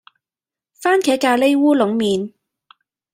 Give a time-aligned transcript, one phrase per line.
[0.81, 2.33] 番茄咖哩烏龍麵